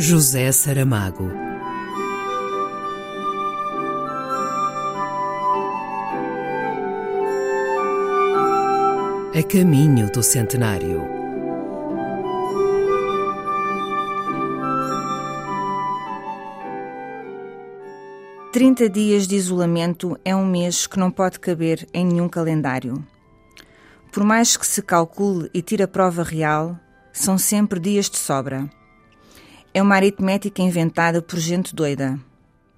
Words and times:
José 0.00 0.52
Saramago. 0.52 1.28
A 9.34 9.42
caminho 9.42 10.08
do 10.12 10.22
centenário. 10.22 11.02
Trinta 18.52 18.88
dias 18.88 19.26
de 19.26 19.34
isolamento 19.34 20.16
é 20.24 20.36
um 20.36 20.46
mês 20.46 20.86
que 20.86 20.96
não 20.96 21.10
pode 21.10 21.40
caber 21.40 21.88
em 21.92 22.06
nenhum 22.06 22.28
calendário. 22.28 23.04
Por 24.12 24.22
mais 24.22 24.56
que 24.56 24.64
se 24.64 24.80
calcule 24.80 25.50
e 25.52 25.60
tire 25.60 25.82
a 25.82 25.88
prova 25.88 26.22
real, 26.22 26.78
são 27.12 27.36
sempre 27.36 27.80
dias 27.80 28.08
de 28.08 28.16
sobra. 28.16 28.70
É 29.74 29.82
uma 29.82 29.94
aritmética 29.94 30.62
inventada 30.62 31.20
por 31.20 31.38
gente 31.38 31.74
doida. 31.74 32.18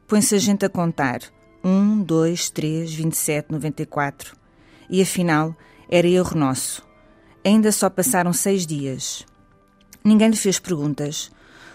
Põe-se 0.09 0.35
a 0.35 0.39
gente 0.39 0.65
a 0.65 0.69
contar. 0.69 1.21
1, 1.63 2.03
2, 2.03 2.51
3, 2.51 2.93
27, 2.93 3.53
94. 3.53 4.37
E 4.89 5.01
afinal, 5.01 5.55
era 5.89 6.09
erro 6.09 6.37
nosso. 6.37 6.83
Ainda 7.45 7.71
só 7.71 7.89
passaram 7.89 8.33
seis 8.33 8.67
dias. 8.67 9.25
Ninguém 10.03 10.31
lhe 10.31 10.37
fez 10.37 10.59
perguntas. 10.59 11.31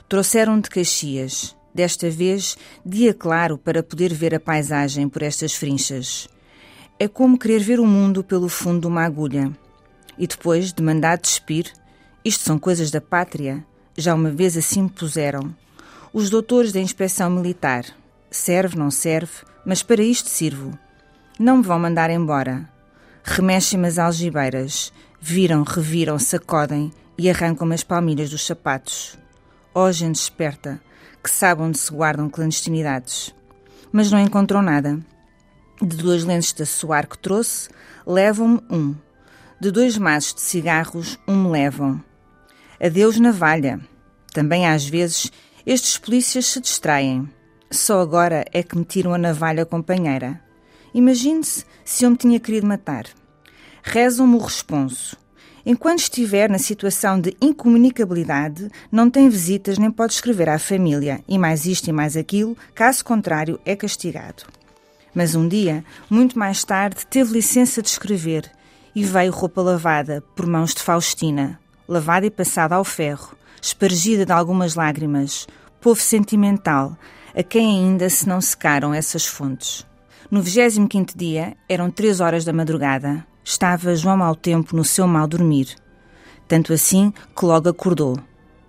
Trouxeram 0.09 0.59
de 0.59 0.69
Caxias, 0.69 1.55
desta 1.73 2.09
vez 2.09 2.57
dia 2.85 3.13
claro 3.13 3.57
para 3.57 3.81
poder 3.81 4.13
ver 4.13 4.35
a 4.35 4.39
paisagem 4.39 5.07
por 5.07 5.21
estas 5.21 5.53
frinchas. 5.53 6.27
É 6.99 7.07
como 7.07 7.39
querer 7.39 7.59
ver 7.59 7.79
o 7.79 7.85
mundo 7.87 8.23
pelo 8.23 8.49
fundo 8.49 8.81
de 8.81 8.87
uma 8.87 9.03
agulha. 9.03 9.51
E 10.17 10.27
depois 10.27 10.73
de 10.73 10.83
mandar 10.83 11.17
despir, 11.17 11.71
isto 12.23 12.43
são 12.43 12.59
coisas 12.59 12.91
da 12.91 13.01
pátria, 13.01 13.65
já 13.97 14.13
uma 14.13 14.29
vez 14.29 14.57
assim 14.57 14.83
me 14.83 14.89
puseram. 14.89 15.55
Os 16.13 16.29
doutores 16.29 16.71
da 16.71 16.79
inspeção 16.79 17.29
militar. 17.29 17.85
Serve, 18.29 18.77
não 18.77 18.91
serve, 18.91 19.31
mas 19.65 19.83
para 19.83 20.03
isto 20.03 20.29
sirvo. 20.29 20.77
Não 21.39 21.57
me 21.57 21.63
vão 21.63 21.79
mandar 21.79 22.09
embora. 22.09 22.69
Remexem-me 23.23 23.87
as 23.87 23.97
algibeiras. 23.97 24.93
Viram, 25.19 25.63
reviram, 25.63 26.19
sacodem 26.19 26.93
e 27.17 27.29
arrancam-me 27.29 27.73
as 27.73 27.83
palmilhas 27.83 28.29
dos 28.29 28.45
sapatos. 28.45 29.17
Ó 29.73 29.87
oh, 29.87 29.91
gente 29.91 30.15
esperta, 30.15 30.79
que 31.23 31.29
sabe 31.29 31.61
onde 31.61 31.77
se 31.77 31.91
guardam 31.91 32.29
clandestinidades. 32.29 33.33
Mas 33.91 34.11
não 34.11 34.19
encontrou 34.19 34.61
nada. 34.61 34.99
De 35.81 35.97
duas 35.97 36.23
lentes 36.23 36.53
de 36.53 36.63
assoar 36.63 37.07
que 37.07 37.17
trouxe, 37.17 37.69
levam-me 38.05 38.61
um. 38.69 38.95
De 39.59 39.71
dois 39.71 39.97
maços 39.97 40.35
de 40.35 40.41
cigarros, 40.41 41.17
um 41.27 41.43
me 41.43 41.49
levam. 41.49 42.01
Adeus 42.85 43.17
navalha. 43.17 43.79
Também 44.31 44.67
às 44.67 44.87
vezes 44.87 45.31
estes 45.65 45.97
polícias 45.97 46.45
se 46.45 46.61
distraem. 46.61 47.27
Só 47.71 47.99
agora 47.99 48.45
é 48.53 48.61
que 48.61 48.77
me 48.77 48.85
tiram 48.85 49.11
a 49.11 49.17
navalha 49.17 49.65
companheira. 49.65 50.39
Imagine-se 50.93 51.65
se 51.83 52.05
eu 52.05 52.11
me 52.11 52.15
tinha 52.15 52.39
querido 52.39 52.67
matar. 52.67 53.05
Rezam-me 53.81 54.35
o 54.35 54.37
responso. 54.37 55.17
Enquanto 55.65 55.97
estiver 55.97 56.47
na 56.47 56.59
situação 56.59 57.19
de 57.19 57.35
incomunicabilidade, 57.41 58.69
não 58.91 59.09
tem 59.09 59.29
visitas 59.29 59.79
nem 59.79 59.89
pode 59.89 60.13
escrever 60.13 60.47
à 60.47 60.59
família, 60.59 61.23
e 61.27 61.39
mais 61.39 61.65
isto 61.65 61.87
e 61.87 61.91
mais 61.91 62.15
aquilo, 62.15 62.55
caso 62.75 63.03
contrário, 63.03 63.59
é 63.65 63.75
castigado. 63.75 64.43
Mas 65.11 65.33
um 65.33 65.47
dia, 65.47 65.83
muito 66.07 66.37
mais 66.37 66.63
tarde, 66.63 67.03
teve 67.07 67.33
licença 67.33 67.81
de 67.81 67.89
escrever 67.89 68.47
e 68.93 69.03
veio 69.03 69.31
roupa 69.31 69.63
lavada 69.63 70.23
por 70.35 70.45
mãos 70.45 70.75
de 70.75 70.83
Faustina, 70.83 71.59
lavada 71.87 72.25
e 72.25 72.31
passada 72.31 72.75
ao 72.75 72.83
ferro, 72.83 73.35
espargida 73.61 74.25
de 74.25 74.31
algumas 74.31 74.75
lágrimas, 74.75 75.47
povo 75.81 76.01
sentimental, 76.01 76.97
a 77.35 77.43
quem 77.43 77.79
ainda 77.79 78.09
se 78.09 78.27
não 78.27 78.39
secaram 78.39 78.93
essas 78.93 79.25
fontes. 79.25 79.85
No 80.31 80.41
25 80.41 81.15
dia, 81.15 81.55
eram 81.69 81.91
três 81.91 82.19
horas 82.19 82.43
da 82.43 82.51
madrugada. 82.51 83.25
Estava 83.43 83.95
João 83.95 84.17
Mau 84.17 84.35
Tempo 84.35 84.75
no 84.75 84.83
seu 84.83 85.07
mal 85.07 85.27
dormir. 85.27 85.75
Tanto 86.47 86.73
assim 86.73 87.13
que 87.35 87.45
logo 87.45 87.69
acordou. 87.69 88.17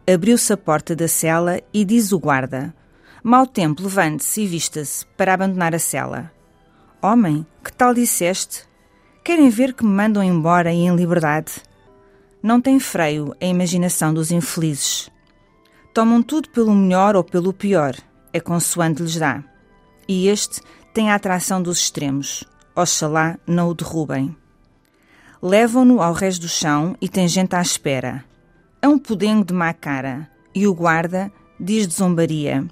Abriu-se 0.06 0.52
a 0.52 0.56
porta 0.56 0.94
da 0.94 1.08
cela 1.08 1.60
e 1.72 1.84
diz 1.84 2.12
o 2.12 2.18
guarda: 2.18 2.74
Mau 3.22 3.46
Tempo, 3.46 3.82
levante-se 3.82 4.42
e 4.42 4.46
vista-se 4.46 5.06
para 5.16 5.32
abandonar 5.32 5.74
a 5.74 5.78
cela. 5.78 6.30
Homem, 7.00 7.46
que 7.64 7.72
tal 7.72 7.94
disseste? 7.94 8.64
Querem 9.24 9.48
ver 9.48 9.72
que 9.72 9.84
me 9.84 9.90
mandam 9.90 10.22
embora 10.22 10.72
e 10.72 10.86
em 10.86 10.94
liberdade? 10.94 11.54
Não 12.46 12.60
tem 12.60 12.78
freio 12.78 13.34
a 13.40 13.44
imaginação 13.44 14.14
dos 14.14 14.30
infelizes. 14.30 15.10
Tomam 15.92 16.22
tudo 16.22 16.48
pelo 16.50 16.72
melhor 16.72 17.16
ou 17.16 17.24
pelo 17.24 17.52
pior, 17.52 17.96
é 18.32 18.38
consoante 18.38 19.02
lhes 19.02 19.16
dá. 19.16 19.42
E 20.06 20.28
este 20.28 20.60
tem 20.94 21.10
a 21.10 21.16
atração 21.16 21.60
dos 21.60 21.80
extremos. 21.80 22.44
Oxalá 22.72 23.36
não 23.48 23.70
o 23.70 23.74
derrubem. 23.74 24.36
Levam-no 25.42 26.00
ao 26.00 26.12
resto 26.12 26.42
do 26.42 26.48
chão 26.48 26.94
e 27.00 27.08
tem 27.08 27.26
gente 27.26 27.56
à 27.56 27.60
espera. 27.60 28.24
É 28.80 28.86
um 28.86 28.96
pudengo 28.96 29.44
de 29.44 29.52
má 29.52 29.74
cara. 29.74 30.30
E 30.54 30.68
o 30.68 30.74
guarda 30.74 31.32
diz 31.58 31.88
de 31.88 31.94
zombaria: 31.94 32.64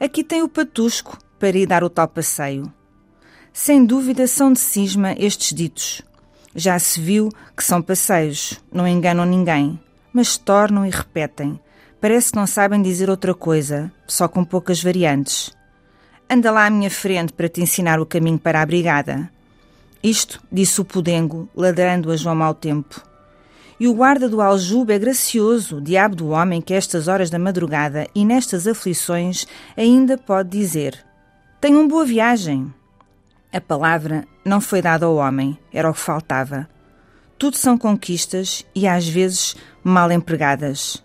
Aqui 0.00 0.24
tem 0.24 0.42
o 0.42 0.48
patusco 0.48 1.18
para 1.38 1.58
ir 1.58 1.66
dar 1.66 1.84
o 1.84 1.90
tal 1.90 2.08
passeio. 2.08 2.72
Sem 3.52 3.84
dúvida 3.84 4.26
são 4.26 4.50
de 4.50 4.60
cisma 4.60 5.12
estes 5.12 5.52
ditos. 5.52 6.00
Já 6.54 6.78
se 6.78 7.00
viu 7.00 7.28
que 7.56 7.62
são 7.62 7.80
passeios, 7.80 8.60
não 8.72 8.86
enganam 8.86 9.24
ninguém, 9.24 9.78
mas 10.12 10.36
tornam 10.36 10.84
e 10.84 10.90
repetem. 10.90 11.60
Parece 12.00 12.32
que 12.32 12.36
não 12.36 12.46
sabem 12.46 12.82
dizer 12.82 13.08
outra 13.08 13.34
coisa, 13.34 13.92
só 14.06 14.26
com 14.26 14.44
poucas 14.44 14.82
variantes. 14.82 15.54
Anda 16.28 16.50
lá 16.50 16.66
à 16.66 16.70
minha 16.70 16.90
frente 16.90 17.32
para 17.32 17.48
te 17.48 17.60
ensinar 17.60 18.00
o 18.00 18.06
caminho 18.06 18.38
para 18.38 18.62
a 18.62 18.66
brigada. 18.66 19.30
Isto, 20.02 20.42
disse 20.50 20.80
o 20.80 20.84
Pudengo, 20.84 21.48
ladrando 21.54 22.10
a 22.10 22.16
João 22.16 22.34
Mau 22.34 22.54
Tempo. 22.54 23.00
E 23.78 23.86
o 23.86 23.94
guarda 23.94 24.28
do 24.28 24.40
aljube 24.40 24.92
é 24.92 24.98
gracioso, 24.98 25.80
diabo 25.80 26.16
do 26.16 26.28
homem 26.30 26.60
que 26.60 26.74
estas 26.74 27.08
horas 27.08 27.30
da 27.30 27.38
madrugada 27.38 28.06
e 28.14 28.24
nestas 28.24 28.66
aflições 28.66 29.46
ainda 29.76 30.18
pode 30.18 30.50
dizer: 30.50 31.04
Tenham 31.60 31.86
boa 31.86 32.04
viagem. 32.04 32.72
A 33.52 33.60
palavra 33.60 34.26
não 34.44 34.60
foi 34.60 34.80
dada 34.80 35.06
ao 35.06 35.16
homem, 35.16 35.58
era 35.72 35.90
o 35.90 35.94
que 35.94 36.00
faltava. 36.00 36.68
Tudo 37.38 37.56
são 37.56 37.76
conquistas 37.78 38.66
e 38.74 38.86
às 38.86 39.08
vezes 39.08 39.56
mal 39.82 40.10
empregadas. 40.12 41.02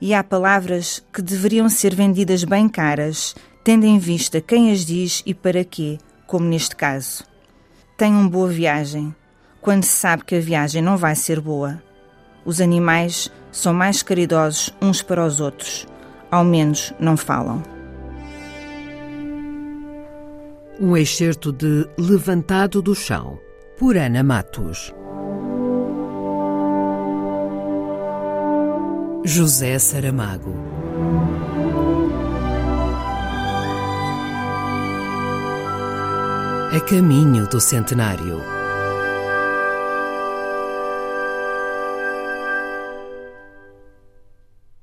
E 0.00 0.14
há 0.14 0.22
palavras 0.22 1.04
que 1.12 1.22
deveriam 1.22 1.68
ser 1.68 1.94
vendidas 1.94 2.44
bem 2.44 2.68
caras, 2.68 3.34
tendo 3.64 3.84
em 3.84 3.98
vista 3.98 4.40
quem 4.40 4.70
as 4.70 4.84
diz 4.84 5.22
e 5.26 5.34
para 5.34 5.64
quê, 5.64 5.98
como 6.26 6.46
neste 6.46 6.76
caso. 6.76 7.24
Tenham 7.96 8.28
boa 8.28 8.48
viagem, 8.48 9.14
quando 9.60 9.84
se 9.84 9.92
sabe 9.92 10.24
que 10.24 10.36
a 10.36 10.40
viagem 10.40 10.82
não 10.82 10.96
vai 10.96 11.14
ser 11.14 11.40
boa. 11.40 11.82
Os 12.44 12.60
animais 12.60 13.30
são 13.50 13.74
mais 13.74 14.02
caridosos 14.02 14.70
uns 14.80 15.02
para 15.02 15.24
os 15.24 15.40
outros, 15.40 15.86
ao 16.30 16.44
menos 16.44 16.92
não 17.00 17.16
falam. 17.16 17.75
Um 20.78 20.94
excerto 20.94 21.52
de 21.52 21.88
Levantado 21.96 22.82
do 22.82 22.94
Chão, 22.94 23.40
por 23.78 23.96
Ana 23.96 24.22
Matos. 24.22 24.92
José 29.24 29.78
Saramago. 29.78 30.54
A 36.72 36.80
caminho 36.80 37.48
do 37.48 37.58
centenário. 37.58 38.55